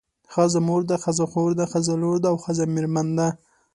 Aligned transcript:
ښځه 0.33 0.59
مور 0.67 0.81
ده 0.89 0.95
ښځه 1.03 1.25
خور 1.31 1.51
ده 1.59 1.65
ښځه 1.71 1.93
لور 2.01 2.17
ده 2.23 2.27
او 2.31 2.37
ښځه 2.45 2.63
میرمن 2.75 3.07
ده. 3.17 3.27